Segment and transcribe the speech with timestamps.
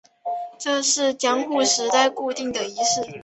[0.57, 3.07] 这是江户时代固定的仪式。